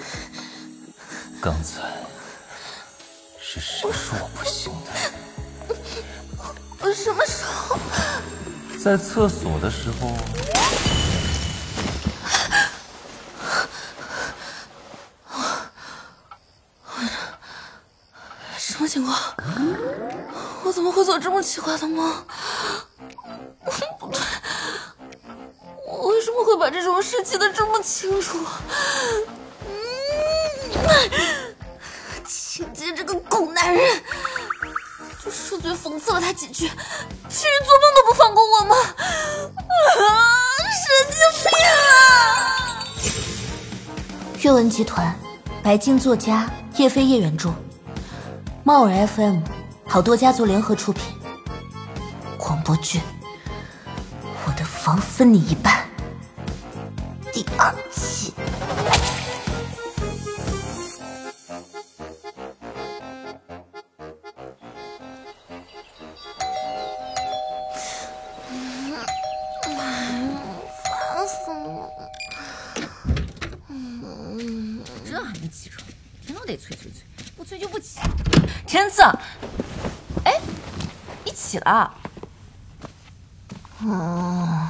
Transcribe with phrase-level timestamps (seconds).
[1.40, 1.80] 刚才
[3.40, 4.90] 是谁说我不行的？
[6.80, 7.78] 我什么时候？
[8.82, 10.16] 在厕所的时候。
[18.56, 19.18] 什么情况？
[20.64, 22.24] 我怎么会做这么奇怪的梦？
[23.98, 24.20] 不对，
[25.86, 28.38] 我为什么会把这种事记得这么清楚？
[32.26, 34.02] 秦杰这个狗男人，
[35.24, 38.76] 就顺嘴讽刺了他几句，至于做梦都不放过我吗？
[38.76, 40.10] 啊，
[40.80, 42.84] 神经病啊！
[44.42, 45.14] 阅文集团，
[45.62, 47.52] 白金作家叶飞叶原著，
[48.64, 49.40] 猫耳 FM，
[49.86, 51.04] 好多家族联合出品。
[52.38, 52.98] 广播剧
[54.46, 55.74] 《我的房分你一半》
[76.50, 77.02] 得催催催，
[77.36, 78.00] 不催就不起。
[78.66, 79.02] 天赐，
[80.24, 80.40] 哎，
[81.24, 81.94] 你起了？
[83.82, 84.68] 嗯，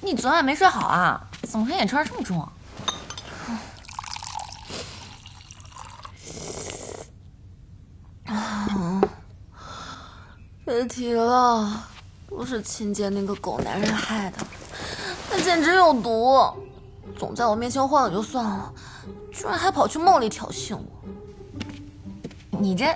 [0.00, 1.28] 你昨晚没睡好啊？
[1.42, 2.52] 怎么黑眼圈这么重啊？
[10.64, 11.88] 别提了，
[12.28, 14.46] 都是秦杰那个狗男人害的，
[15.42, 16.52] 简直有毒，
[17.16, 18.72] 总在我面前晃悠就算了，
[19.32, 22.58] 居然还跑去梦里挑衅我。
[22.58, 22.86] 你这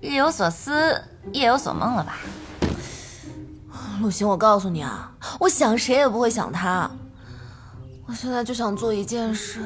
[0.00, 2.18] 日有所思，夜有所梦了吧？
[4.00, 6.90] 陆行，我告诉你啊，我想谁也不会想他。
[8.06, 9.60] 我现在就想做一件事，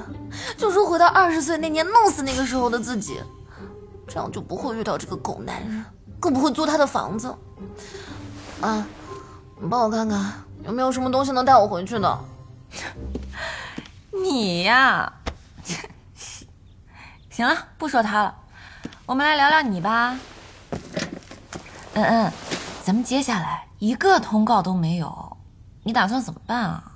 [0.56, 3.20] 就是回到二十岁那年，弄死那个时候的自己，
[4.08, 5.84] 这样就不会遇到这个狗男人，
[6.19, 7.32] 更不会租他的房子。
[8.60, 8.84] 啊，
[9.60, 10.32] 你帮我看看
[10.64, 12.18] 有没有什么东西能带我回去的。
[14.22, 15.12] 你呀，
[17.30, 18.34] 行了，不说他了，
[19.06, 20.16] 我们来聊聊你吧。
[21.94, 22.32] 嗯嗯，
[22.84, 25.36] 咱们接下来一个通告都没有，
[25.82, 26.92] 你打算怎么办啊？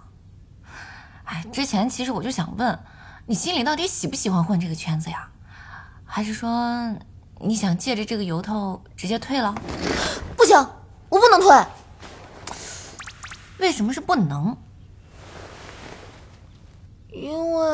[1.24, 2.78] 哎，之前其实我就想问，
[3.26, 5.28] 你心里到底喜不喜欢混这个圈子呀？
[6.04, 6.94] 还是说
[7.40, 9.52] 你想借着这个由头直接退了？
[10.36, 10.56] 不行，
[11.08, 11.66] 我不能退。
[13.58, 14.56] 为什么是不能？
[17.10, 17.66] 因为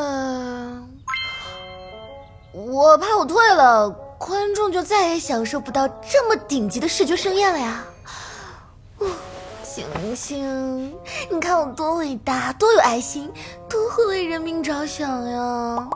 [2.52, 7.84] 我怕我退了，观众就再也享受不到这么顶级的视觉盛宴了呀。
[8.98, 9.10] 哦，
[9.64, 9.84] 星
[10.14, 10.94] 星，
[11.28, 13.32] 你看我多伟大，多有爱心，
[13.68, 15.88] 多会为人民着想呀！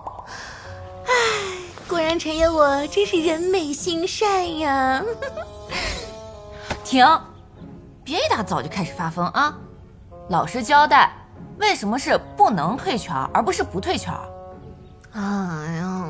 [1.06, 1.12] 唉，
[1.86, 5.04] 果然陈爷我真是人美心善呀！
[6.84, 7.06] 停，
[8.02, 9.56] 别一大早就开始发疯啊！
[10.28, 11.12] 老实交代，
[11.58, 14.12] 为什么是不能退圈，而不是不退圈？
[15.12, 16.08] 哎呀，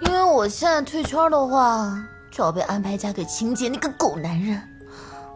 [0.00, 1.92] 因为我现在退圈的话，
[2.30, 4.62] 就要被安排嫁给秦杰那个狗男人，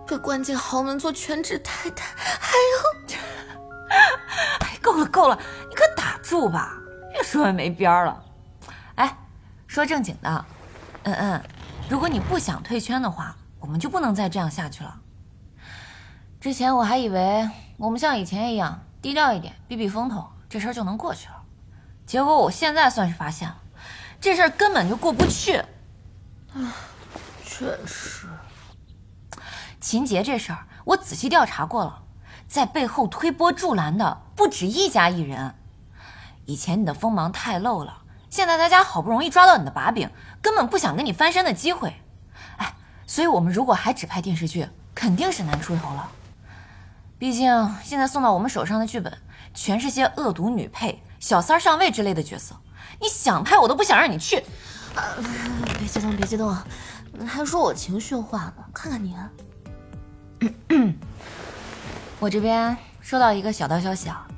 [0.06, 3.16] 被关进豪门做全职太太，还有……
[4.60, 6.72] 哎，够了够了，你可打住吧，
[7.14, 8.24] 越说越没边儿了。
[8.94, 9.16] 哎，
[9.66, 10.44] 说正经的，
[11.02, 11.42] 嗯嗯，
[11.88, 14.96] 如果你不想退圈的话，我们就不能再这样下去了。
[16.40, 21.42] 之前我还以为我们像以前一样低调一点，避避风头，这事儿就能过去了。
[22.06, 23.56] 结果我现在算是发现了，
[24.20, 25.56] 这事儿根本就过不去。
[26.52, 26.74] 啊，
[27.44, 28.28] 确实，
[29.80, 32.02] 秦杰这事儿我仔细调查过了，
[32.46, 35.56] 在背后推波助澜的不止一家艺人。
[36.46, 42.00] 以前你的锋芒太露了，现在大家好不容易抓到你的把柄，根本不想跟你翻身的机会。
[42.58, 46.08] 哎，所以我们如果还只拍电视剧，肯定是难出头了。
[47.24, 49.10] 毕竟现在送到我们手上的剧本，
[49.54, 52.54] 全是些恶毒女配、小三上位之类的角色，
[53.00, 54.44] 你想拍我都不想让你去。
[54.94, 55.00] 啊，
[55.78, 56.54] 别激动，别激动，
[57.26, 58.54] 还说我情绪化呢。
[58.74, 59.30] 看看你，啊
[62.20, 64.28] 我这边收到一个小道消息啊，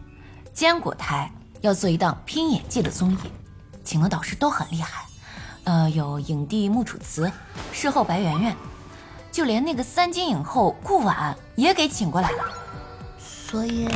[0.55, 1.29] 坚果台
[1.63, 3.19] 要做一档拼演技的综艺，
[3.83, 5.07] 请的导师都很厉害，
[5.65, 7.33] 呃，有影帝穆楚辞、
[7.73, 8.57] 事后白媛媛，
[9.33, 12.45] 就连那个三金影后顾婉也给请过来了。
[13.49, 13.89] 所以，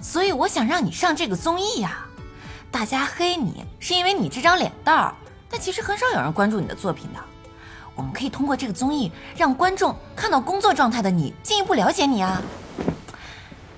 [0.00, 2.06] 所以我想让你上这个综艺呀。
[2.70, 5.14] 大家黑你是因为你这张脸蛋儿，
[5.50, 7.18] 但其实很少有人关注你的作品的。
[7.96, 12.40] 我们可以通过这个综艺让观众看到工作状态的你，进一步了解你啊。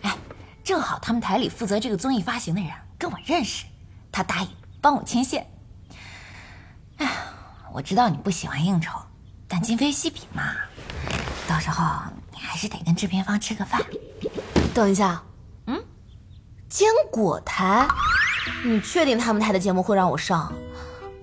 [0.03, 0.15] 哎
[0.63, 3.65] 正好他们台里负责这个综艺发行的人跟我认识，
[4.13, 4.49] 他答应
[4.83, 5.47] 帮我牵线。
[6.99, 7.13] 哎呀，
[7.73, 8.93] 我知道你不喜欢应酬，
[9.49, 10.55] 但今非昔比嘛，
[11.49, 11.83] 到时候
[12.47, 13.81] 还是得跟制片方吃个饭。
[14.73, 15.23] 等一下，
[15.67, 15.83] 嗯，
[16.69, 17.89] 坚果台，
[18.65, 20.53] 你确定他们台的节目会让我上？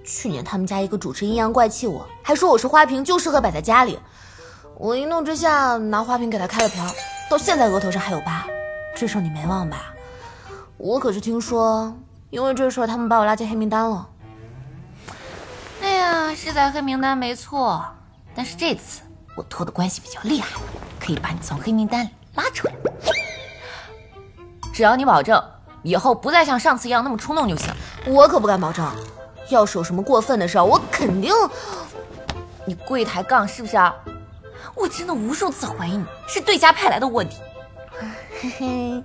[0.03, 3.97] 去年他们家一个主持阴阳怪气我，还说我是花瓶，就适合摆在家里。
[4.75, 6.85] 我一怒之下拿花瓶给他开了瓢，
[7.29, 8.45] 到现在额头上还有疤。
[8.95, 9.93] 这事你没忘吧？
[10.77, 11.95] 我可是听说，
[12.31, 14.09] 因为这事他们把我拉进黑名单了。
[15.81, 17.85] 哎呀，是在黑名单没错，
[18.35, 19.01] 但是这次
[19.35, 20.59] 我托的关系比较厉害，
[21.03, 22.73] 可以把你从黑名单里拉出来。
[24.73, 25.44] 只要你保证
[25.83, 27.73] 以后不再像上次一样那么冲动就行。
[28.05, 28.89] 我可不敢保证，
[29.50, 31.31] 要是有什么过分的事儿，我肯定……
[32.65, 33.94] 你柜台杠是不是啊？
[34.73, 37.35] 我真的无数次怀疑你是对家派来的卧底。
[38.41, 39.03] 嘿嘿，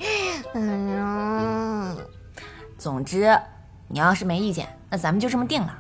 [0.55, 1.97] 嗯，
[2.79, 3.37] 总之，
[3.89, 5.75] 你要是没意见，那咱们就这么定了。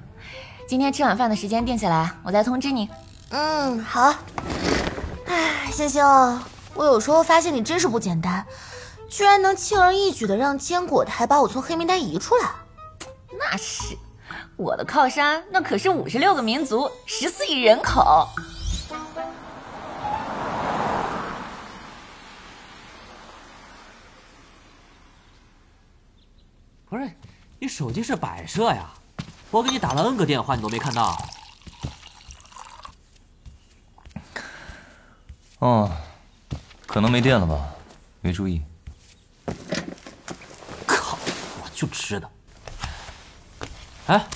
[0.66, 2.90] 今天吃晚饭的时间定下来，我再通知你。
[3.30, 4.12] 嗯，好。
[5.38, 6.04] 哎，星星，
[6.74, 8.44] 我有时候发现你真是不简单，
[9.08, 12.50] 居然能轻而易举的让坚果台把我从黑名单移出来。
[13.38, 13.96] 那是，
[14.56, 18.26] 我的靠山，那可是五十六个民族，十四亿人口。
[26.90, 27.08] 不是，
[27.60, 28.90] 你手机是摆设呀？
[29.52, 31.16] 我给你打了 N 个电话，你都没看到。
[35.58, 35.90] 哦，
[36.86, 37.74] 可能没电了吧？
[38.20, 38.62] 没注意。
[40.86, 41.18] 靠！
[41.62, 42.30] 我就知道。
[44.06, 44.26] 哎，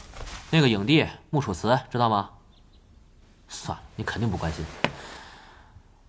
[0.50, 2.30] 那个影帝穆楚辞知道吗？
[3.48, 4.64] 算了，你肯定不关心。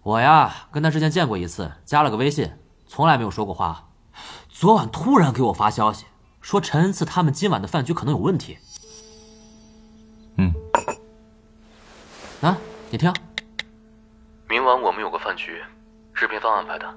[0.02, 2.52] 我呀，跟他之前见过一次，加了个微信，
[2.88, 3.90] 从来没有说过话。
[4.50, 6.06] 昨晚突然给我发消息。
[6.42, 8.58] 说陈恩赐他们今晚的饭局可能有问题。
[10.36, 10.54] 嗯，
[12.42, 12.58] 啊，
[12.90, 13.14] 你听，
[15.34, 15.64] 饭局，
[16.14, 16.88] 制片方安排的，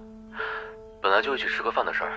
[1.00, 2.12] 本来就一起吃个饭的事儿，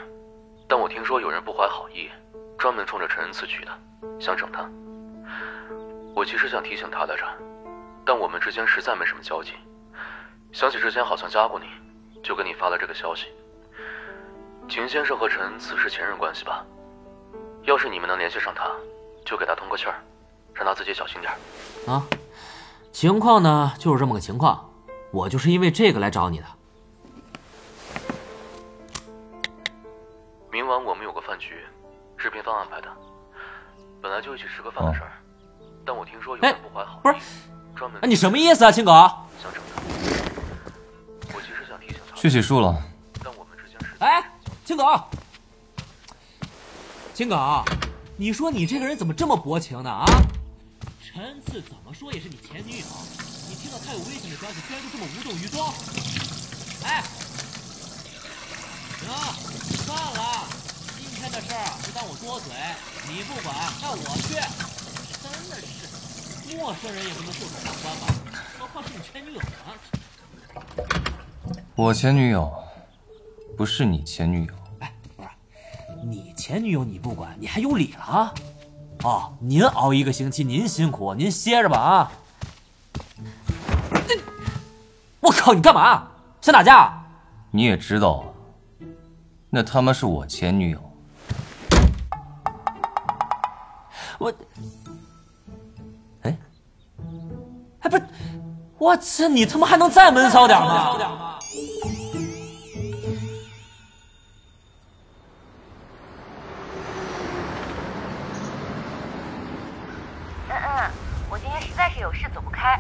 [0.68, 2.10] 但我听说有人不怀好意，
[2.58, 3.72] 专门冲着陈恩赐去的，
[4.20, 4.70] 想整他。
[6.14, 7.26] 我其实想提醒他来着，
[8.06, 9.54] 但我们之间实在没什么交集，
[10.52, 11.68] 想起之前好像加过你，
[12.22, 13.28] 就给你发了这个消息。
[14.68, 16.66] 秦先生和陈恩赐是前任关系吧？
[17.64, 18.70] 要是你们能联系上他，
[19.26, 19.96] 就给他通个气儿，
[20.54, 21.38] 让他自己小心点儿
[21.90, 22.04] 啊，
[22.92, 24.69] 情况呢就是这么个情况，
[25.12, 26.46] 我就是因为这个来找你的。
[30.52, 31.56] 明晚我们有个饭局，
[32.18, 32.88] 制片方安排的，
[34.02, 35.12] 本来就一起吃个饭的事儿，
[35.86, 37.16] 但我听说有人不怀好意，不是，
[37.76, 38.02] 专门……
[38.10, 38.92] 你什么意思啊，青狗？
[39.42, 39.82] 想整他，
[41.34, 42.16] 我其实想提醒他。
[42.16, 42.76] 去洗漱了。
[43.24, 43.96] 但我们之间是……
[44.00, 44.24] 哎，
[44.66, 44.86] 青狗。
[47.14, 47.64] 青狗，
[48.16, 49.90] 你说你这个人怎么这么薄情呢？
[49.90, 50.06] 啊！
[51.02, 52.86] 陈次怎么说也是你前女友，
[53.70, 55.62] 你听到他有危险的消息，居然就这么无动于衷？
[56.84, 57.04] 哎，
[58.98, 59.08] 行，
[59.86, 60.48] 算了，
[60.98, 62.52] 今天的事儿就当我多嘴，
[63.08, 64.34] 你不管，那我去。
[65.22, 68.08] 真的是，陌生人也不能袖手旁观吧？
[68.58, 69.48] 何况是你前女友呢？
[71.76, 72.52] 我前女友，
[73.56, 74.54] 不是你前女友。
[74.80, 75.30] 哎，不是
[76.04, 78.34] 你前女友你不管，你还有理了啊？
[79.04, 82.12] 哦，您熬一个星期，您辛苦，您歇着吧啊！
[85.40, 86.06] 靠，你干嘛？
[86.42, 86.92] 想打架？
[87.50, 88.24] 你也知道啊，
[89.50, 90.80] 那他妈是我前女友。
[94.18, 94.34] 我，
[96.24, 96.38] 哎，
[97.80, 98.04] 哎，不是，
[98.78, 100.98] 我去，你他妈还能再闷骚点吗？
[110.50, 110.92] 嗯嗯，
[111.30, 112.78] 我今天实在是有事走不开，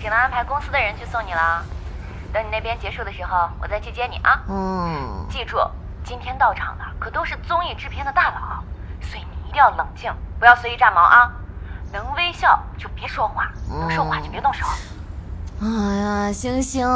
[0.00, 1.64] 只能安排公司的人去送你了。
[2.32, 4.40] 等你那边结束的时候，我再去接你啊。
[4.48, 5.58] 嗯，记住，
[6.04, 8.62] 今天到场的可都是综艺制片的大佬，
[9.00, 11.32] 所以你一定要冷静，不要随意炸毛啊。
[11.92, 14.64] 能微笑就别说话，能说话就别动手。
[15.60, 16.86] 哎呀，星星，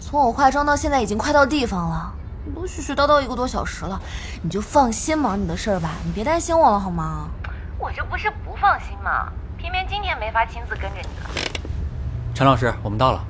[0.00, 2.12] 从我化妆到现在已经快到地方了，
[2.54, 4.00] 都絮絮叨叨一个多小时了，
[4.42, 7.28] 你就放心忙你的事儿吧，你别担心我了好吗？
[7.78, 9.28] 我这不是不放心吗？
[9.56, 11.30] 偏偏今天没法亲自跟着你了。
[12.34, 13.24] 陈老师，我们到了。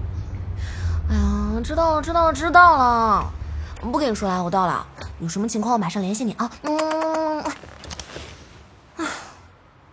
[1.09, 3.33] 哎呀，知道了，知道了，知道了。
[3.81, 4.87] 不跟你说了，我到了。
[5.21, 6.51] 有什么情况我马上联系你啊。
[6.63, 7.45] 嗯。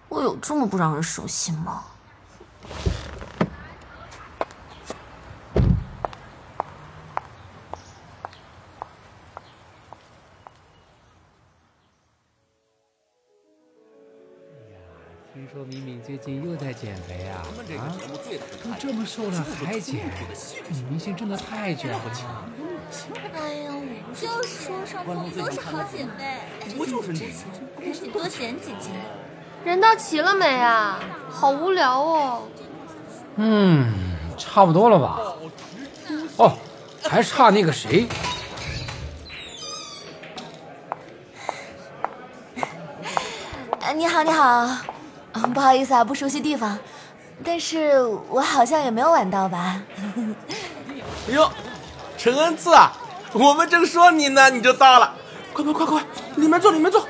[0.10, 1.84] 我有这么不让人省心吗？
[15.62, 17.46] 说明明最近又在减肥啊！
[17.78, 17.94] 啊，
[18.64, 19.98] 都这么瘦了还减，
[20.70, 22.00] 女明星真的太卷了。
[23.36, 26.40] 哎呀，我就是说上峰都是好姐妹，
[26.76, 27.32] 不就是你？
[27.80, 28.92] 赶紧多减几斤。
[29.64, 31.00] 人到齐了没啊？
[31.30, 32.42] 好无聊哦。
[33.36, 33.94] 嗯，
[34.40, 35.20] 差不多了吧？
[36.38, 36.58] 哦，
[37.04, 38.08] 还差那个谁。
[43.82, 44.68] 哎，你好，你好，
[45.54, 46.78] 不好意思啊，不熟悉地方，
[47.44, 49.82] 但是我好像也没有晚到吧？
[51.28, 51.50] 哎呦，
[52.18, 52.92] 陈恩赐啊，
[53.34, 55.16] 我们正说你呢，你就到了，
[55.54, 56.04] 快快快快，
[56.36, 57.08] 里面坐，里面坐。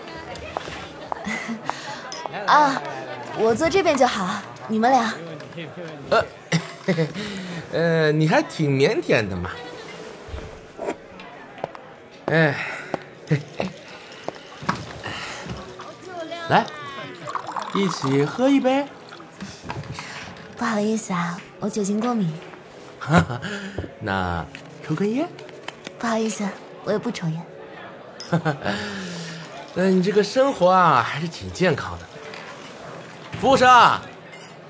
[2.45, 2.81] 啊，
[3.37, 5.13] 我坐这边就好，你们俩。
[6.09, 6.25] 呃，
[7.73, 9.49] 呃，你还挺腼腆的嘛。
[12.27, 12.55] 哎，
[16.49, 16.65] 来，
[17.73, 18.85] 一起喝一杯。
[20.57, 22.31] 不好意思啊，我酒精过敏。
[22.99, 23.41] 哈哈，
[23.99, 24.45] 那
[24.85, 25.27] 抽根烟？
[25.97, 26.47] 不好意思，
[26.83, 27.41] 我也不抽烟。
[28.29, 28.55] 哈哈，
[29.73, 32.05] 那你这个生活啊，还是挺健康的。
[33.39, 33.99] 服务生，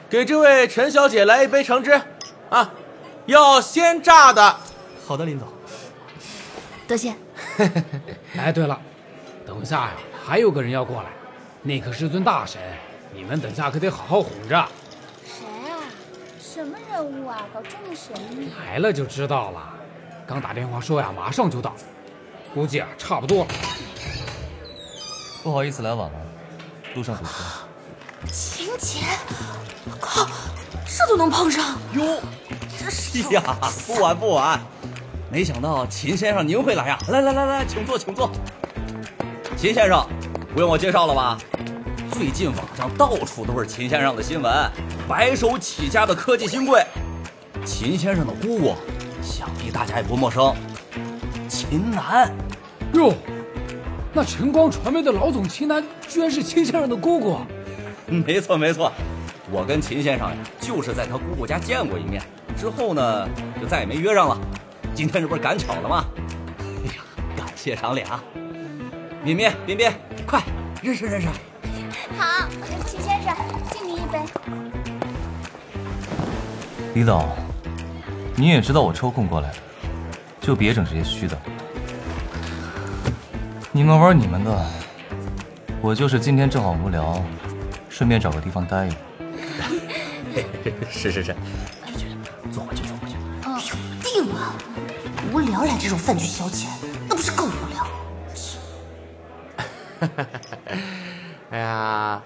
[0.09, 1.99] 给这位陈小姐来一杯橙汁，
[2.49, 2.71] 啊，
[3.25, 4.57] 要鲜榨的。
[5.05, 5.47] 好的，林总。
[6.87, 7.13] 多谢。
[8.37, 8.79] 哎，对了，
[9.45, 9.91] 等一下呀，
[10.25, 11.09] 还有个人要过来，
[11.63, 12.61] 那可是尊大神，
[13.13, 14.67] 你们等下可得好好哄着。
[15.25, 15.77] 谁啊？
[16.39, 17.45] 什么人物啊？
[17.53, 18.51] 搞这么神秘？
[18.65, 19.73] 来了就知道了。
[20.25, 21.73] 刚打电话说呀，马上就到，
[22.53, 23.47] 估计啊，差不多了。
[25.43, 26.19] 不好意思来晚了，
[26.95, 27.31] 路上堵车。
[28.31, 28.99] 秦姐，
[29.99, 30.27] 靠，
[30.85, 31.77] 这都能碰上？
[31.93, 32.21] 哟，
[32.79, 34.61] 哎呀，不晚不晚。
[35.29, 36.99] 没想到秦先生您会来呀！
[37.07, 38.29] 来来来来，请坐请坐。
[39.57, 40.07] 秦先生，
[40.53, 41.37] 不用我介绍了吧？
[42.21, 44.71] 最近网上到处都是秦先生的新闻，
[45.09, 46.85] 白手起家的科技新贵。
[47.65, 48.75] 秦先生的姑姑，
[49.23, 50.55] 想必大家也不陌生，
[51.49, 52.31] 秦楠。
[52.93, 53.11] 哟，
[54.13, 57.39] 那晨光传媒的老总秦楠，居然是秦先生的姑姑。
[58.05, 58.91] 没错没错，
[59.49, 62.21] 我跟秦先生呀，就是在他姑姑家见过一面，
[62.55, 63.27] 之后呢，
[63.59, 64.39] 就再也没约上了。
[64.93, 66.05] 今天这不是赶巧了吗？
[66.59, 67.01] 哎呀，
[67.35, 68.23] 感谢赏脸啊！
[69.23, 69.91] 敏敏、彬彬，
[70.27, 70.39] 快
[70.83, 71.27] 认识认识。
[72.21, 72.47] 好，
[72.85, 73.35] 秦先生，
[73.71, 74.19] 敬您一杯。
[76.93, 77.27] 李总，
[78.35, 79.55] 你也知道我抽空过来的，
[80.39, 81.35] 就别整这些虚的。
[83.71, 84.65] 你们玩你们的，
[85.81, 87.19] 我就是今天正好无聊，
[87.89, 89.01] 顺便找个地方待一 会儿。
[90.91, 91.35] 是是是，
[91.87, 92.05] 去去，
[92.51, 93.15] 坐回去坐回去。
[93.47, 93.59] 嗯，
[94.03, 94.53] 定了。
[95.33, 96.67] 无聊来这种饭局消遣，
[97.09, 97.87] 那不是更无聊？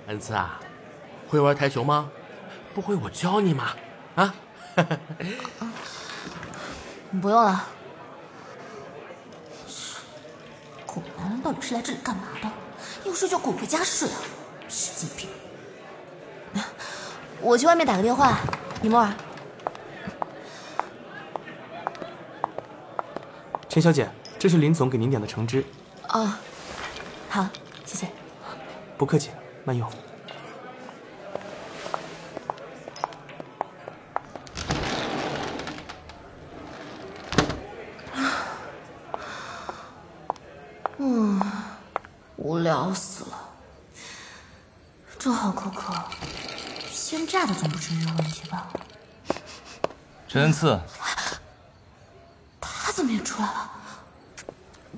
[0.07, 0.59] 恩赐啊，
[1.27, 2.09] 会玩台球吗？
[2.73, 3.73] 不会我教你嘛。
[4.15, 4.35] 啊？
[7.21, 7.65] 不用了。
[10.85, 12.51] 狗男人到底是来这里干嘛的？
[13.03, 14.17] 有事就滚回家睡啊！
[14.67, 15.29] 神经病。
[17.41, 18.37] 我去外面打个电话，
[18.81, 19.15] 你们玩。
[23.67, 24.09] 陈小姐，
[24.39, 25.63] 这是林总给您点的橙汁。
[26.09, 26.33] 哦，
[27.29, 27.47] 好，
[27.85, 28.07] 谢谢。
[28.97, 29.31] 不客气，
[29.65, 29.91] 慢用。
[40.97, 41.41] 嗯，
[42.37, 43.37] 无聊死了。
[45.17, 45.93] 这好可可，
[46.91, 48.67] 鲜榨的总不至于有问题吧？
[50.27, 50.79] 陈恩赐。
[52.61, 53.71] 他怎么也出来了？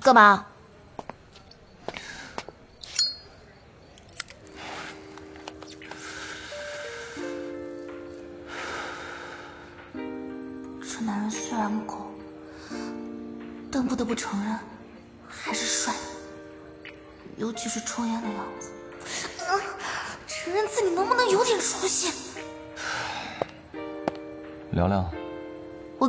[0.02, 0.44] 干嘛？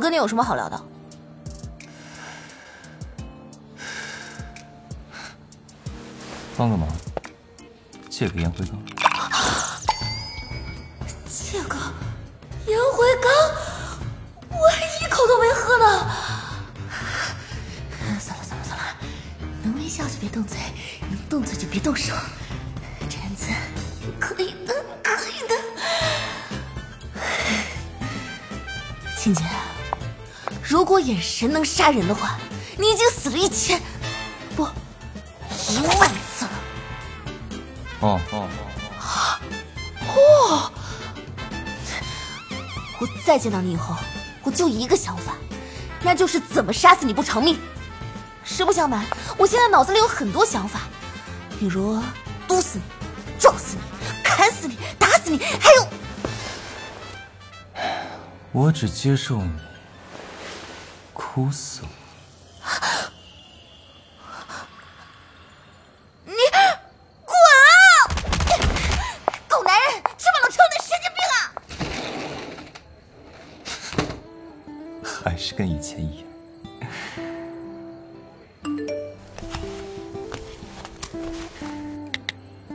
[0.00, 0.82] 我跟你有什么好聊的？
[6.56, 6.88] 帮个忙，
[8.08, 8.82] 借个烟灰缸。
[11.28, 11.76] 借个
[12.66, 13.30] 烟灰缸，
[14.58, 16.10] 我还一口都没喝呢。
[18.18, 18.84] 算了算了算了，
[19.62, 20.56] 能微笑就别动嘴，
[21.10, 22.14] 能动嘴就别动手。
[23.10, 23.52] 陈恩赐，
[24.18, 25.54] 可以的，可以的。
[29.18, 29.44] 青姐，
[30.70, 32.38] 如果眼神能杀人的话，
[32.78, 33.82] 你已经死了一千，
[34.54, 34.62] 不，
[35.68, 36.50] 一万次了。
[37.98, 38.48] 哦哦
[38.94, 39.40] 哦！
[40.48, 40.72] 哇！
[43.00, 43.96] 我再见到你以后，
[44.44, 45.34] 我就一个想法，
[46.04, 47.58] 那就是怎么杀死你不偿命。
[48.44, 49.04] 实不相瞒，
[49.36, 50.82] 我现在脑子里有很多想法，
[51.58, 52.00] 比如
[52.46, 52.84] 毒死你、
[53.40, 53.82] 撞死你、
[54.22, 55.88] 砍死你、打死你，还有……
[58.52, 59.50] 我只接受你
[61.40, 61.88] 哭死我。
[66.26, 66.34] 你
[67.24, 67.64] 滚啊！
[69.48, 71.42] 狗男人，吃饱了撑的神经病啊！
[75.02, 76.26] 还是跟以前一样。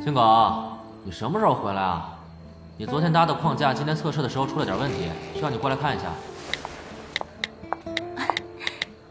[0.03, 2.17] 青狗，你什么时候回来啊？
[2.77, 6.05] 你昨天搭的框架今天测试的时候出了点问题，需要你过来看一下。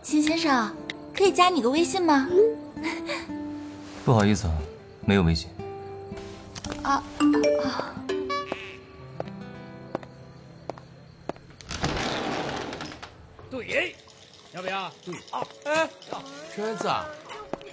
[0.04, 0.70] 秦先生，
[1.16, 2.28] 可以加你个微信吗？
[4.04, 4.52] 不好意思啊，
[5.00, 5.48] 没有微信。
[6.82, 7.02] 啊
[7.62, 7.94] 啊！
[13.50, 13.96] 对，
[14.52, 14.92] 要不要？
[15.02, 15.88] 对啊，哎，
[16.54, 16.92] 圈子，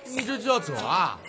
[0.05, 1.19] 你这就要走啊？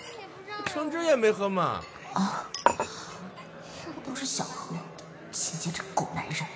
[0.66, 1.80] 橙汁也没喝嘛。
[2.12, 4.76] 啊，我都是想喝。
[5.32, 6.46] 秦杰这狗男人，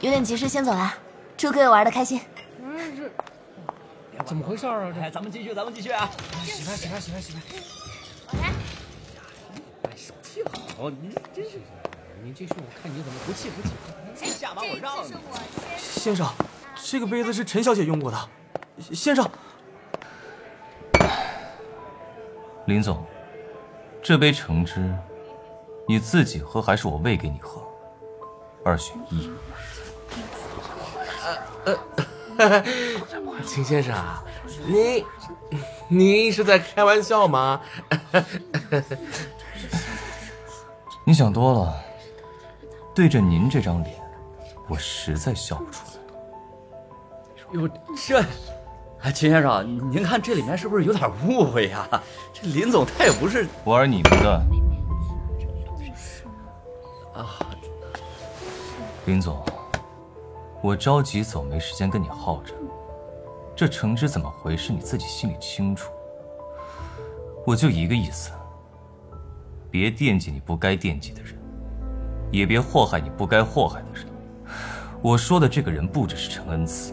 [0.00, 0.94] 有点急事，先走了。
[1.38, 2.20] 祝各位玩的开心。
[4.24, 4.92] 怎么回事啊？
[5.00, 6.10] 哎，咱们继续，咱们继续啊！
[6.44, 7.40] 洗牌，洗牌，洗牌，洗牌。
[8.30, 8.52] 我来。
[9.84, 10.42] 哎，手气
[10.76, 11.60] 好，你真是，
[12.22, 13.74] 你继续，我看你怎么不气不气。
[14.26, 15.14] 下把我让你。
[15.78, 16.26] 先生，
[16.74, 18.28] 这个杯子是陈小姐用过的。
[18.92, 19.28] 先生，
[22.66, 23.06] 林总，
[24.02, 24.94] 这杯橙汁，
[25.86, 27.62] 你自己喝还是我喂给你喝？
[28.64, 29.30] 二选一。
[31.64, 31.78] 呃，
[33.44, 33.94] 秦先生，
[34.66, 35.04] 您
[35.88, 37.60] 您是在开玩笑吗？
[41.04, 41.74] 你想多了。
[42.94, 43.94] 对着您这张脸，
[44.68, 45.92] 我实在笑不出来。
[47.52, 48.20] 哟，这，
[49.00, 51.88] 哎，秦先生，您看这里面是不是有点误会呀？
[52.32, 54.42] 这林总他也不是我玩你们的。
[57.14, 57.38] 啊，
[59.06, 59.40] 林总，
[60.60, 62.52] 我着急走，没时间跟你耗着。
[63.54, 64.72] 这橙汁怎么回事？
[64.72, 65.92] 你自己心里清楚。
[67.46, 68.30] 我就一个意思，
[69.70, 71.36] 别惦记你不该惦记的人。
[72.30, 74.06] 也别祸害你不该祸害的人。
[75.00, 76.92] 我说的这个人不只是陈恩慈，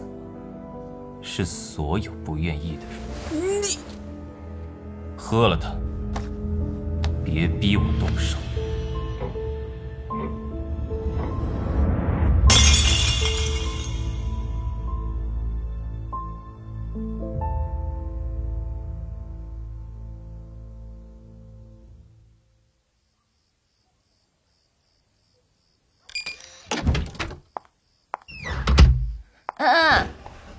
[1.20, 3.62] 是所有不愿意的人。
[3.62, 3.78] 你
[5.16, 5.74] 喝了它，
[7.22, 8.38] 别逼我动手。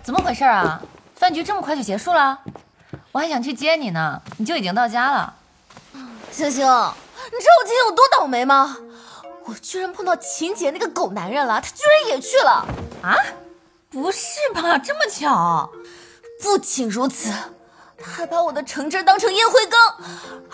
[0.08, 0.82] 怎么回事啊？
[1.18, 2.40] 饭局这么快就结束了？
[3.12, 5.34] 我还想去接你呢，你就已经到家了。
[6.32, 8.78] 星星，你知道我今天有多倒霉吗？
[9.44, 12.66] 我居然碰到秦姐那个狗男人了，他居然也去了。
[13.04, 13.18] 啊？
[13.92, 14.78] 不是吧？
[14.78, 15.70] 这么巧？
[16.42, 17.34] 不仅如此，
[18.02, 19.98] 他还把我的橙汁当成烟灰缸，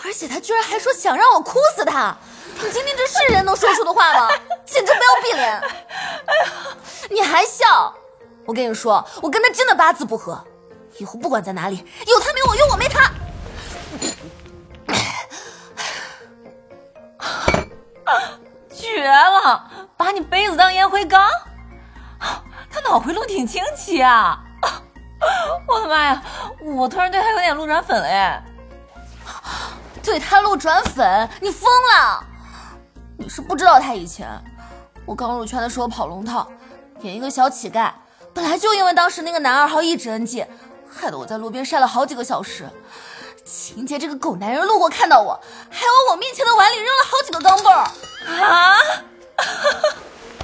[0.04, 2.16] 而且他居然还说想让我哭死他。
[2.56, 4.28] 你今天这是人能说出的话吗？
[4.66, 5.62] 简直不要闭脸！
[7.08, 7.94] 你还笑？
[8.46, 10.44] 我跟你说，我跟他真的八字不合，
[10.98, 11.76] 以后不管在哪里，
[12.06, 13.10] 有他没我，有我没他。
[18.70, 19.70] 绝了！
[19.96, 21.28] 把你杯子当烟灰缸，
[22.70, 24.38] 他脑回路挺清奇啊！
[25.66, 26.22] 我的妈呀，
[26.60, 28.44] 我突然对他有点路转粉了哎！
[30.02, 31.28] 对他路转粉？
[31.40, 32.24] 你疯了！
[33.16, 34.28] 你是不知道他以前，
[35.06, 36.46] 我刚入圈的时候跑龙套，
[37.00, 37.90] 演一个小乞丐。
[38.34, 40.44] 本来就因为当时那个男二号一直 NG，
[40.90, 42.68] 害得我在路边晒了好几个小时。
[43.44, 47.84] 秦杰这个狗男人路过看到我，还往我面前的碗里扔了好几个钢镚儿
[48.42, 48.78] 啊！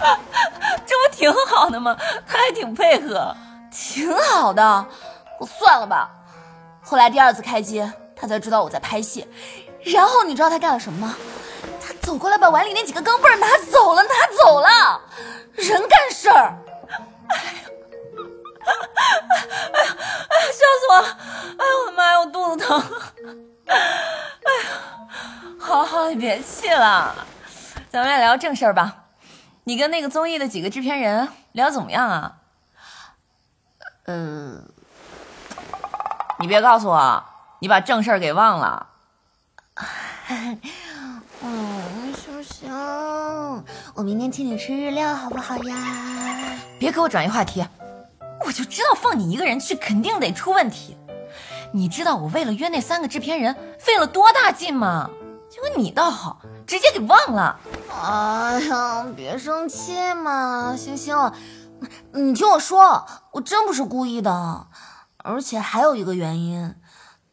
[0.86, 1.96] 这不挺好的吗？
[2.28, 3.34] 他还挺配合，
[3.72, 4.86] 挺好的。
[5.38, 6.10] 我算了吧。
[6.82, 9.26] 后来第二次开机，他才知道我在拍戏，
[9.82, 11.16] 然后你知道他干了什么吗？
[11.82, 15.00] 他走过来把碗里那几个钢镚儿拿走了，拿走了。
[15.54, 16.54] 人干事儿。
[17.28, 17.70] 哎呀！
[18.64, 18.68] 哎
[19.84, 19.96] 呀！
[20.28, 20.46] 哎呀！
[20.52, 21.06] 笑死我了！
[21.58, 22.20] 哎呦我的妈呀！
[22.20, 22.82] 我肚子疼！
[23.66, 24.70] 哎呀！
[25.58, 27.14] 好了好了，你别气了，
[27.90, 28.96] 咱们来聊正事儿吧。
[29.64, 32.36] 你跟那个综艺的几个制片人聊怎么样啊？
[34.06, 34.68] 嗯，
[36.38, 37.24] 你别告诉我
[37.60, 38.88] 你把正事儿给忘了。
[41.42, 45.76] 嗯，星星，星，我明天请你吃日料，好不好呀？
[46.78, 47.64] 别给我转移话题，
[48.44, 50.96] 我就知道放你一个人去肯定得出问题。
[51.72, 55.10] 你知道我为了约那三个制片人费了多大劲吗？
[55.48, 57.58] 结果你倒好，直接给忘了。
[58.02, 61.16] 哎呀，别生气嘛，星星，
[62.12, 64.66] 你听我说，我真不是故意的，
[65.18, 66.74] 而且还有一个原因，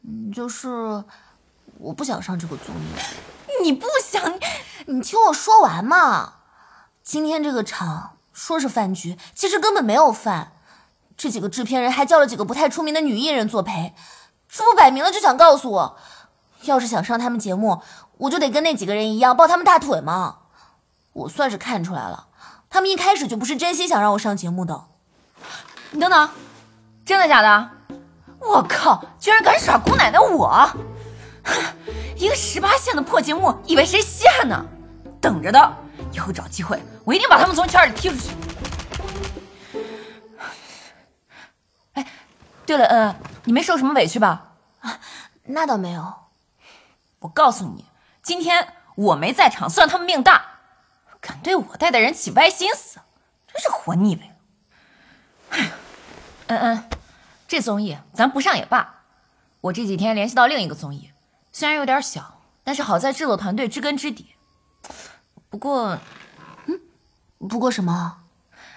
[0.04, 1.04] 嗯，就是
[1.78, 3.62] 我不想上这个综艺。
[3.62, 4.38] 你不想？
[4.86, 6.34] 你听我说完嘛。
[7.02, 10.52] 今天这个场说是饭局，其实根本没有饭。
[11.18, 13.92] 这几个制片人还叫了几个不太出名的女艺人作陪，
[14.48, 15.96] 这不摆明了就想告诉我，
[16.62, 17.82] 要是想上他们节目，
[18.18, 20.36] 我就得跟那几个人一样抱他们大腿吗？
[21.12, 22.28] 我算是看出来了，
[22.70, 24.84] 他们一开始就不是真心想让我上节目的。
[25.90, 26.30] 你等等，
[27.04, 27.70] 真的假的？
[28.38, 30.48] 我靠，居然敢耍姑奶奶我！
[31.42, 31.54] 哼
[32.14, 34.64] 一个十八线的破节目，以为谁稀罕呢？
[35.20, 35.76] 等着的，
[36.12, 38.30] 以后找机会，我一定把他们从圈里踢出去。
[42.68, 44.52] 对了，恩恩，你没受什么委屈吧？
[44.80, 45.00] 啊，
[45.44, 46.14] 那倒没有。
[47.20, 47.86] 我告诉你，
[48.22, 50.44] 今天我没在场，算他们命大。
[51.18, 53.00] 敢对我带的人起歪心思，
[53.50, 54.34] 真是活腻歪了。
[55.48, 55.72] 哎，
[56.48, 56.84] 嗯嗯，
[57.48, 58.96] 这综艺咱不上也罢。
[59.62, 61.10] 我这几天联系到另一个综艺，
[61.50, 64.34] 虽然有点小，但是好在制作团队知根知底。
[65.48, 65.98] 不过，
[66.66, 66.78] 嗯，
[67.48, 68.24] 不过什么？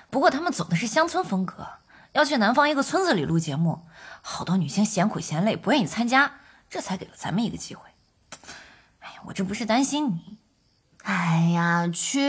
[0.09, 1.67] 不过他们走的是乡村风格，
[2.13, 3.85] 要去南方一个村子里录节目，
[4.21, 6.33] 好多女星嫌苦嫌累，不愿意参加，
[6.69, 7.83] 这才给了咱们一个机会。
[8.99, 10.37] 哎呀，我这不是担心你。
[11.03, 12.21] 哎呀，去，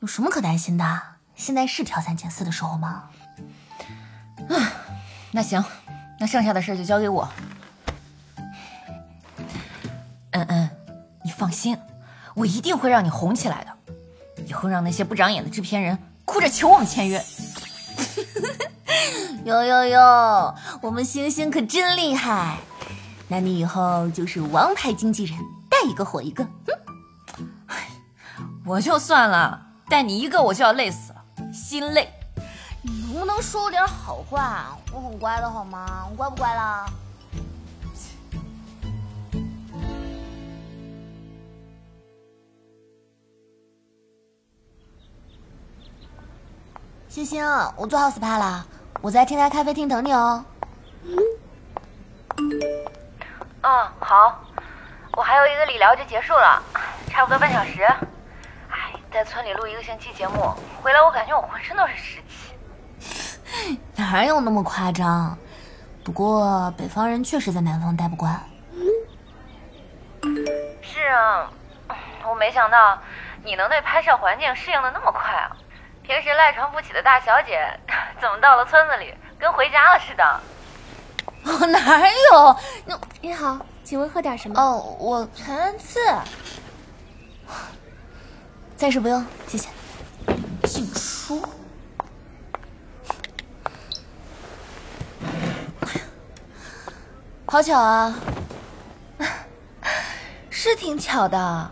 [0.00, 1.02] 有什么可担心的？
[1.36, 3.10] 现在是挑三拣四的时候吗？
[4.48, 4.72] 啊，
[5.32, 5.62] 那行，
[6.18, 7.28] 那剩下的事就交给我。
[10.30, 10.70] 嗯嗯，
[11.22, 11.78] 你放心，
[12.34, 13.76] 我一定会让你红起来的。
[14.46, 17.22] 以后让那些不长眼的制片人哭着求我们签约。
[19.48, 22.58] 哟哟哟，我们星星可真厉害！
[23.28, 25.38] 那你以后就是王牌经纪人，
[25.70, 26.44] 带一个火一个。
[26.44, 26.74] 哼
[28.66, 29.58] 我就算了，
[29.88, 32.12] 带你一个我就要累死了，心累。
[32.82, 34.76] 你能不能说点好话？
[34.92, 36.06] 我很乖的好吗？
[36.10, 36.84] 我乖不乖啦？
[47.08, 47.42] 星星，
[47.76, 48.66] 我做好 SPA 了，
[49.00, 50.44] 我在天台咖啡厅等你哦。
[53.62, 54.40] 嗯，好，
[55.12, 56.62] 我还有一个理疗就结束了，
[57.08, 57.82] 差不多半小时。
[58.70, 63.78] 哎在村里录一个星期节目，回来我感觉我浑身都是湿气。
[63.96, 65.36] 哪有那么夸张？
[66.04, 68.40] 不过北方人确实在南方待不惯。
[70.82, 71.50] 是啊，
[72.28, 72.98] 我没想到
[73.44, 75.56] 你能对拍摄环境适应的那么快啊！
[76.08, 77.60] 平时赖床不起的大小姐，
[78.18, 80.40] 怎么到了村子里跟回家了似的？
[81.44, 82.56] 我哪有？
[83.20, 84.58] 你好，请问喝点什么？
[84.58, 86.00] 哦，我陈恩赐。
[88.74, 89.68] 暂时不用，谢谢。
[90.64, 91.46] 静书，
[97.44, 98.14] 好巧啊！
[100.48, 101.70] 是挺巧的。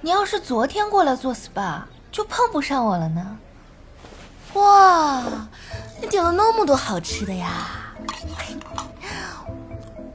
[0.00, 3.38] 你要是昨天过来做 SPA，就碰不上我了呢。
[4.56, 5.22] 哇，
[6.00, 7.94] 你点了那么多好吃的呀！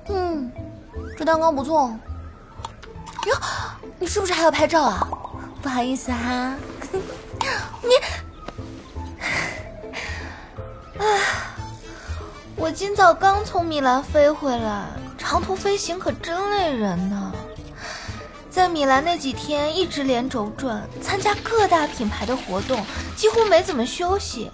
[0.09, 0.51] 嗯，
[1.17, 1.93] 这蛋糕不错。
[3.27, 3.35] 哟，
[3.99, 5.07] 你是不是还要拍照啊？
[5.61, 6.55] 不好意思哈，
[7.83, 7.91] 你，
[10.97, 11.05] 啊，
[12.55, 14.85] 我今早刚从米兰飞回来，
[15.19, 17.31] 长途飞行可真累人呢。
[18.49, 22.83] 在米兰那几天一直连轴转，参加各大品牌的活动，
[23.21, 24.49] 几乎没怎么休息。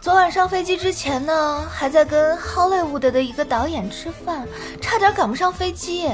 [0.00, 4.48] 昨晚上飞机之前呢，还在跟 Hollywood 的一个导演吃饭，
[4.80, 6.08] 差点赶不上飞机。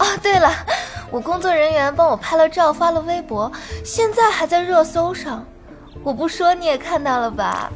[0.00, 0.52] 哦，对了。
[1.08, 3.52] 我工作人员帮我拍了照，发了微博，
[3.84, 5.46] 现在还在热搜上。
[6.02, 7.70] 我不说你也看到了吧？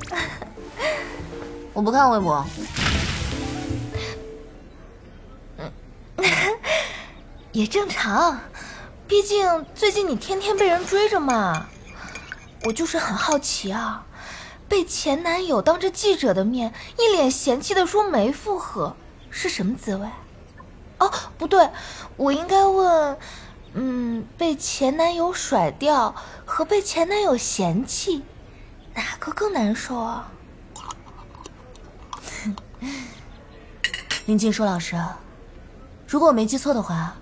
[1.72, 2.44] 我不看微博。
[5.58, 5.72] 嗯，
[7.52, 8.40] 也正常，
[9.06, 11.68] 毕竟最近你天天被人追着嘛。
[12.64, 14.06] 我就是很好奇啊，
[14.68, 18.96] 被前男友当着记者的面一脸嫌弃的说没复合，
[19.30, 20.08] 是什么滋味？
[20.98, 21.68] 哦，不对，
[22.16, 23.18] 我应该问，
[23.74, 26.14] 嗯，被前男友甩掉
[26.46, 28.22] 和被前男友嫌弃，
[28.94, 30.30] 哪个更难受啊？
[34.24, 34.96] 林静舒：“老师，
[36.08, 37.16] 如果我没记错的话，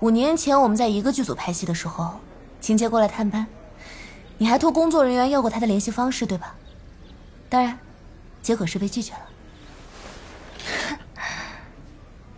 [0.00, 2.20] 五年前我们在一个剧组拍戏的时候，
[2.58, 3.46] 秦杰过来探班，
[4.38, 6.54] 你还托工作人员要过他的联系方式，对吧？
[7.48, 7.78] 当然，
[8.42, 9.20] 结果是被拒绝了。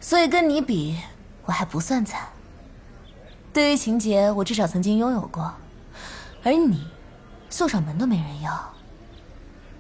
[0.00, 0.98] 所以跟你比，
[1.44, 2.28] 我还不算惨。
[3.52, 5.52] 对于秦杰，我至少曾经拥有过，
[6.44, 6.87] 而你，
[7.50, 8.74] 送上门都没人要。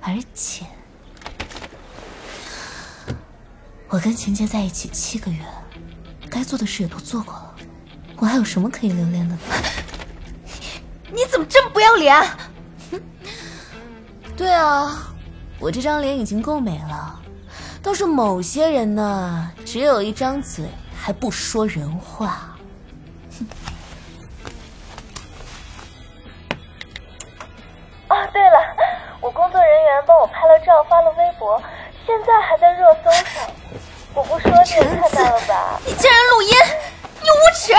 [0.00, 0.66] 而且，
[3.88, 5.44] 我跟秦杰在一起七个月，
[6.28, 7.54] 该做的事也都做过了，
[8.16, 9.40] 我还有什么可以留恋的呢？
[11.10, 12.14] 你怎么这么不要脸？
[14.36, 15.08] 对啊，
[15.58, 17.20] 我这张脸已经够美了。
[17.82, 20.66] 倒是某些人呢，只有一张嘴，
[20.96, 22.56] 还不说人话。
[28.08, 28.58] 哦，对了，
[29.20, 31.62] 我工作人员帮我拍了照，发了微博，
[32.06, 33.50] 现在还在热搜上。
[34.14, 35.80] 我不说你也看到了吧？
[35.86, 36.50] 你竟然录音，
[37.22, 37.72] 你无耻！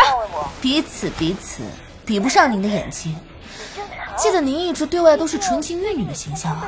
[0.61, 1.63] 彼此彼此，
[2.09, 3.13] 比不上您的演技。
[4.17, 6.67] 记得您一直对外都是纯情玉女的形象啊，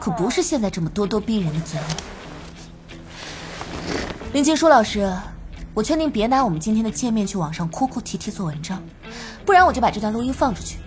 [0.00, 1.96] 可不是现在这么咄咄逼人的嘴脸。
[4.32, 5.14] 林静书老师，
[5.74, 8.82] 我劝您别拿我们今天的见面去网上哭哭啼啼做文章，
[9.44, 10.78] 不然我就把这段录音放出去，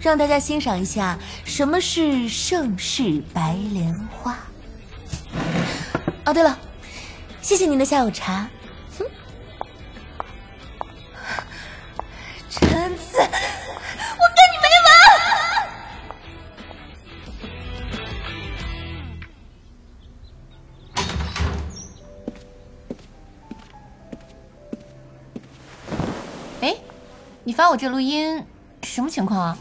[0.00, 4.38] 让大家欣赏一下什么是盛世白莲花。
[6.24, 6.58] 哦，对了，
[7.42, 8.48] 谢谢您的下午茶。
[12.74, 13.30] 陈子，我跟
[14.50, 14.90] 你没完！
[26.62, 26.74] 哎，
[27.44, 28.44] 你发我这录音
[28.82, 29.56] 什么情况啊？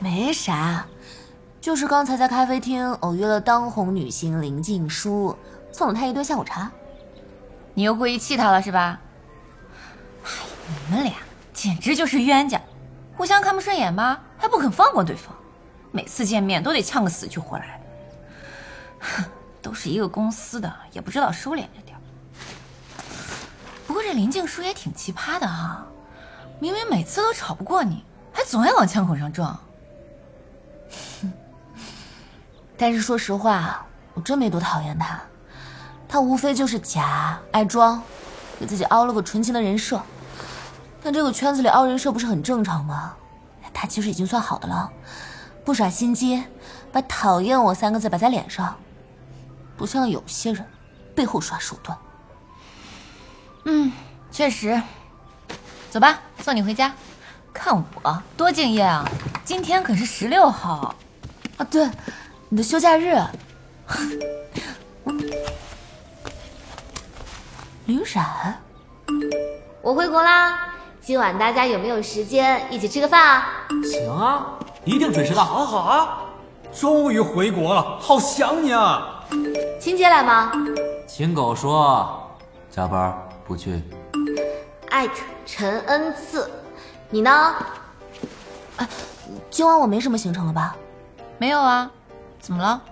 [0.00, 0.86] 没啥，
[1.60, 5.38] 就是刚才在咖啡厅偶遇了当红女星林静书，
[5.70, 6.72] 送了她一顿下午茶。
[7.74, 8.98] 你又故意气她了是吧？
[10.24, 10.30] 哎，
[10.66, 11.12] 你们俩
[11.64, 12.60] 简直就是冤家，
[13.16, 15.34] 互相看不顺眼吧，还不肯放过对方，
[15.92, 17.80] 每次见面都得呛个死去活来。
[19.00, 19.24] 哼，
[19.62, 21.96] 都是一个公司的，也不知道收敛着点。
[23.86, 25.86] 不过这林静书也挺奇葩的哈，
[26.60, 29.58] 明明每次都吵不过你，还总爱往枪口上撞。
[32.76, 35.18] 但是说实话，我真没多讨厌他，
[36.06, 38.02] 他无非就是假爱装，
[38.60, 39.98] 给自己凹了个纯情的人设。
[41.04, 43.14] 但这个圈子里凹人设不是很正常吗？
[43.74, 44.90] 他其实已经算好的了，
[45.64, 46.42] 不耍心机，
[46.90, 48.76] 把“讨厌我”三个字摆在脸上，
[49.76, 50.64] 不像有些人
[51.14, 51.98] 背后耍手段。
[53.64, 53.92] 嗯，
[54.30, 54.80] 确实。
[55.90, 56.94] 走吧，送你回家。
[57.52, 59.06] 看我多敬业啊！
[59.44, 60.94] 今天可是十六号
[61.58, 61.88] 啊，对，
[62.48, 63.20] 你的休假日。
[67.86, 68.58] 林冉，
[69.82, 70.73] 我回国啦！
[71.06, 73.66] 今晚大家有没有时间一起吃个饭啊？
[73.84, 75.44] 行啊，一定准时到。
[75.44, 76.24] 好好啊，
[76.72, 79.22] 终于回国了，好想你啊！
[79.78, 80.50] 秦姐来吗？
[81.06, 82.26] 秦狗说
[82.70, 83.14] 加班
[83.46, 83.82] 不去。
[84.88, 86.50] 艾特陈恩赐，
[87.10, 87.54] 你呢？
[88.78, 88.88] 哎，
[89.50, 90.74] 今晚我没什么行程了吧？
[91.36, 91.90] 没有啊，
[92.40, 92.82] 怎么了？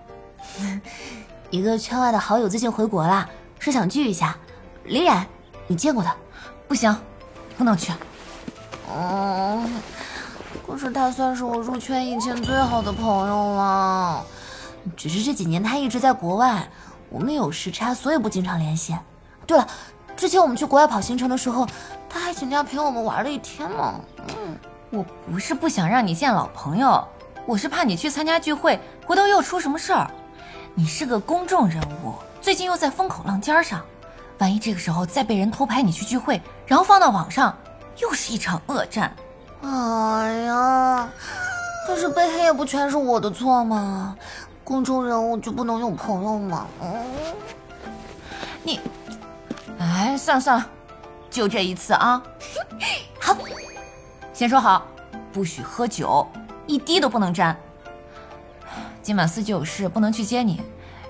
[1.48, 3.26] 一个圈外的好友最近回国了，
[3.58, 4.36] 是想聚一下。
[4.84, 5.26] 林冉，
[5.66, 6.14] 你见过他？
[6.68, 6.94] 不行，
[7.56, 7.92] 不能去。
[8.94, 9.80] 嗯，
[10.66, 14.24] 可是他算是我入圈以前最好的朋友了。
[14.96, 16.68] 只是这几年他一直在国外，
[17.08, 18.96] 我们有时差，所以不经常联系。
[19.46, 19.66] 对了，
[20.16, 21.66] 之前我们去国外跑行程的时候，
[22.08, 23.94] 他还请假陪我们玩了一天呢。
[24.18, 24.56] 嗯，
[24.90, 27.06] 我不是不想让你见老朋友，
[27.46, 30.10] 我是怕你去参加聚会，回头又出什么事儿。
[30.74, 33.80] 你是个公众人物，最近又在风口浪尖上，
[34.42, 37.56] 万一这个时候再被人偷拍你去聚会，然后放到网上，
[37.98, 39.14] 又是一场恶战。
[39.62, 41.08] 哎呀，
[41.86, 44.16] 可是被黑也不全是我的错嘛，
[44.64, 46.66] 公众人物就不能有朋友吗？
[46.80, 47.06] 嗯，
[48.64, 48.80] 你，
[49.78, 50.66] 哎，算了算了，
[51.30, 52.20] 就这一次啊。
[53.22, 53.36] 好，
[54.32, 54.84] 先说好，
[55.32, 56.26] 不许喝酒，
[56.66, 57.56] 一滴都不能沾。
[59.04, 60.60] 今晚司机有事不能去接你，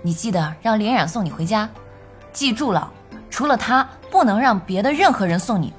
[0.02, 1.66] 你记得让林冉送你回家。
[2.30, 2.92] 记住了，
[3.32, 5.72] 除了他，不能让别的任何人送你，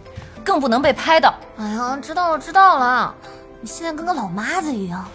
[0.44, 1.36] 更不能被拍到。
[1.58, 3.14] 哎呀，知道了知道了，
[3.62, 5.06] 你现在跟个老妈子一样。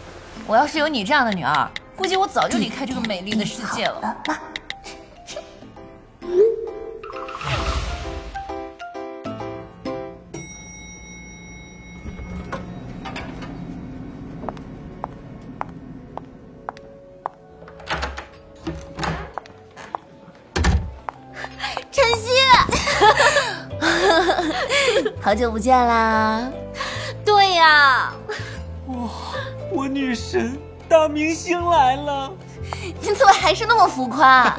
[0.47, 4.17] 我要是有你这样的女儿，估计我早就离开这个美丽的世界了。
[5.27, 5.43] 晨
[25.29, 26.49] 好久不见啦！
[27.23, 28.15] 对呀，
[28.87, 29.11] 哇，
[29.71, 32.33] 我女神大明星来了！
[32.99, 34.57] 你怎么还是那么浮夸？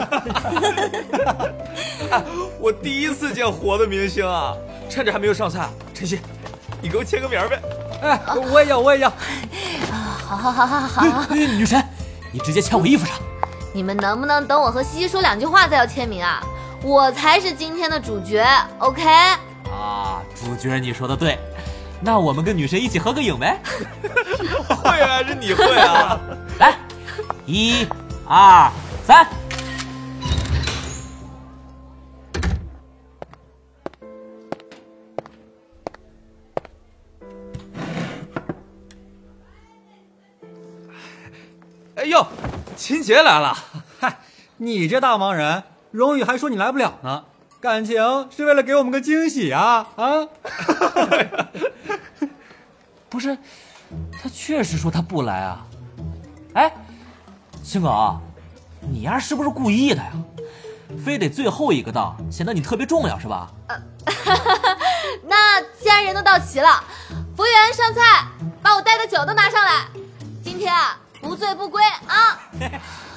[2.62, 4.54] 我第一次见活的明星啊！
[4.88, 6.20] 趁着还没有上菜，晨曦，
[6.84, 7.60] 你给我签个名呗！
[8.04, 9.12] 哎，我也要，我也要。
[10.24, 11.84] 好好好好好，女神，
[12.32, 13.16] 你直接签我衣服上。
[13.74, 16.40] 你们能不能等我和西西说两句话再要签名啊？
[16.84, 18.46] 我才是今天的主角
[18.78, 19.04] ，OK？
[19.80, 21.39] 啊，主角，你说的对。
[22.02, 23.60] 那我们跟女神一起合个影呗？
[24.68, 26.20] 会还是你会啊？
[26.60, 26.78] 来，
[27.46, 27.88] 一、
[28.28, 28.70] 二、
[29.06, 29.26] 三。
[41.96, 42.26] 哎呦，
[42.78, 43.58] 秦杰来了！
[44.00, 44.20] 嗨，
[44.56, 47.26] 你这大忙人，荣宇还说你来不了呢，
[47.62, 47.95] 感情
[48.36, 50.26] 是为了给我们个惊喜啊啊！
[53.10, 53.38] 不是，
[54.22, 55.65] 他确实说他不来啊。
[56.54, 56.74] 哎，
[57.62, 58.17] 星狗，
[58.80, 60.12] 你丫是不是故意的呀？
[61.04, 63.52] 非得最后一个到，显得你特别重要是吧？
[65.28, 66.84] 那既然人都到齐了，
[67.36, 68.26] 服务员上菜，
[68.63, 69.86] 把我带的酒都拿上来。
[70.43, 70.98] 今天啊。
[71.22, 72.39] 不醉不归啊！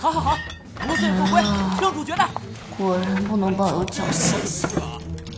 [0.00, 0.38] 好 好好，
[0.88, 1.40] 不醉不归，
[1.78, 2.28] 听主角的。
[2.82, 4.68] 果然不能抱有侥幸心。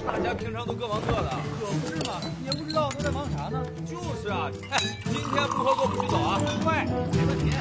[0.07, 1.31] 大家平常都各忙各的，
[1.61, 3.61] 可不是嘛，也不知道都在忙啥呢。
[3.85, 6.41] 就是啊，哎，今天不喝过不许走啊！
[6.63, 7.53] 快，没问题。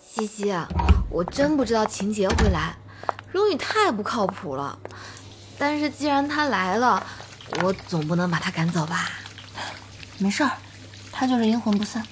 [0.00, 0.54] 西西，
[1.10, 2.74] 我真不知道秦杰会来。
[3.32, 4.78] 荣宇太不靠谱了，
[5.58, 7.06] 但是既然他来了，
[7.62, 9.10] 我总不能把他赶走吧？
[10.18, 10.52] 没事儿，
[11.12, 12.06] 他就是阴魂不散。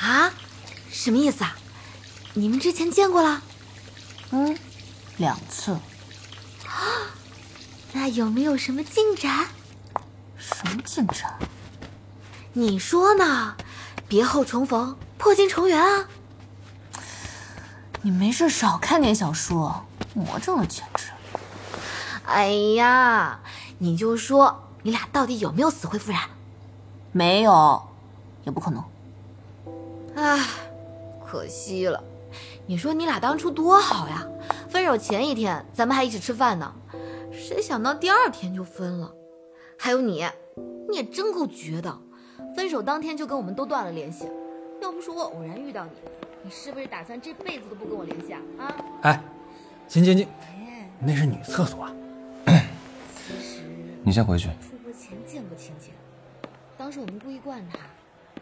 [0.00, 0.32] 啊？
[0.90, 1.56] 什么意思啊？
[2.34, 3.42] 你们之前见过了？
[4.30, 4.58] 嗯，
[5.16, 5.72] 两次。
[5.72, 7.12] 啊？
[7.92, 9.48] 那有没有什么进展？
[10.36, 11.38] 什么进展？
[12.52, 13.56] 你说呢？
[14.08, 16.08] 别后重逢，破镜重圆啊！
[18.02, 19.84] 你没事少看点小说。
[20.14, 21.10] 魔怔了，简直！
[22.24, 23.40] 哎呀，
[23.78, 26.22] 你就说你俩到底有没有死灰复燃？
[27.12, 27.82] 没有，
[28.44, 28.82] 也不可能。
[30.14, 30.38] 唉，
[31.24, 32.02] 可惜了。
[32.66, 34.26] 你说你俩当初多好呀！
[34.68, 36.72] 分手前一天咱们还一起吃饭呢，
[37.32, 39.10] 谁想到第二天就分了。
[39.78, 40.26] 还有你，
[40.90, 41.98] 你也真够绝的，
[42.54, 44.28] 分手当天就跟我们都断了联系。
[44.82, 45.90] 要不是我偶然遇到你，
[46.42, 48.40] 你是不是打算这辈子都不跟我联系啊？
[48.58, 48.74] 啊？
[49.02, 49.22] 哎。
[49.88, 50.28] 秦晶晶，
[51.00, 51.88] 那是女厕所。
[54.02, 54.50] 你先回去。
[56.88, 57.78] 当时我们故意惯他，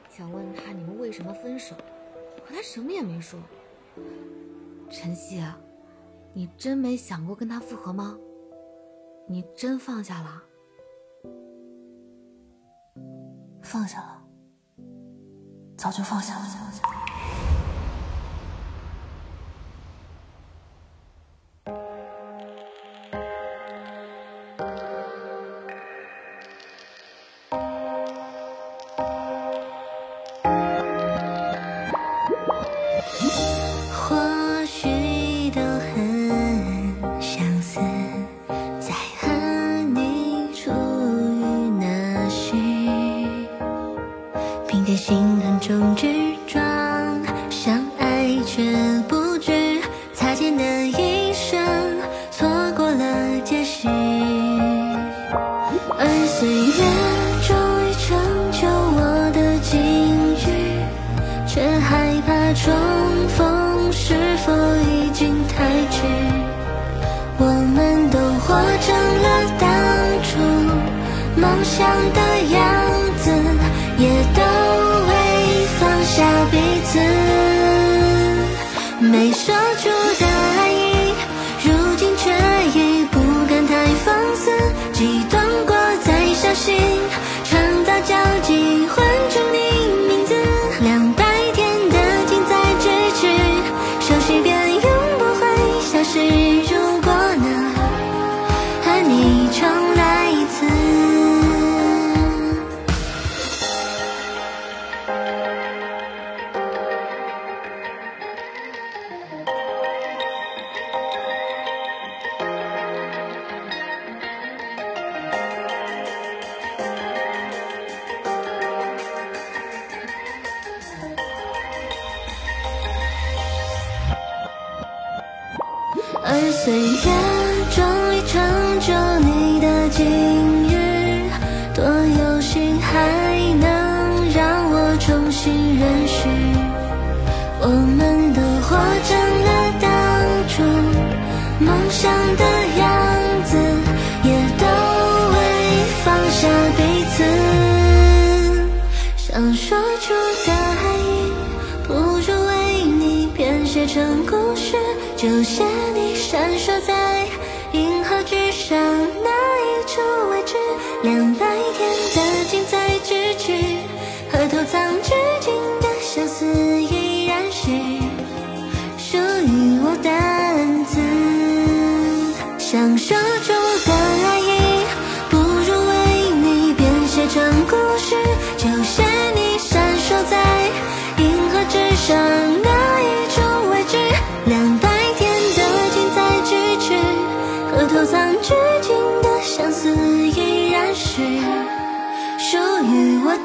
[0.09, 1.75] 想问他你们为什么分手，
[2.47, 3.41] 可他什么也没说。
[4.89, 5.43] 晨曦，
[6.33, 8.17] 你真没想过跟他复合吗？
[9.29, 10.45] 你真放下了？
[13.65, 14.23] 放下了，
[15.77, 17.06] 早就放下了。
[71.67, 72.21] 想的
[72.53, 72.61] 样
[73.17, 73.31] 子
[73.99, 74.41] 也都
[75.09, 75.13] 未
[75.79, 76.17] 放下
[76.51, 76.55] 彼
[76.85, 76.99] 此。
[79.01, 79.89] 没说出
[80.21, 80.36] 的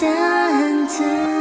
[0.02, 1.40] 答案